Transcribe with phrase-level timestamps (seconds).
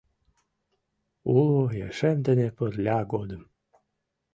[1.35, 3.43] Уло ешем дене пырля годым.